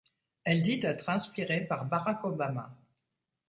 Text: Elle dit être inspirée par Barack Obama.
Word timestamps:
Elle 0.45 0.63
dit 0.63 0.79
être 0.83 1.09
inspirée 1.09 1.61
par 1.61 1.85
Barack 1.85 2.23
Obama. 2.25 2.75